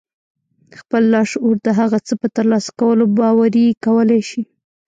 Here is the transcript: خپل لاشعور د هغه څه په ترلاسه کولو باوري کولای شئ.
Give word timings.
خپل 0.79 1.03
لاشعور 1.13 1.55
د 1.65 1.69
هغه 1.79 1.97
څه 2.07 2.13
په 2.21 2.27
ترلاسه 2.35 2.69
کولو 2.79 3.05
باوري 3.17 3.67
کولای 3.85 4.21
شئ. 4.29 4.43